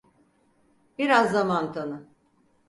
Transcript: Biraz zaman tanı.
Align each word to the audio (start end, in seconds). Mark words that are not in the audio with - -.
Biraz 0.97 1.31
zaman 1.31 1.73
tanı. 1.73 2.07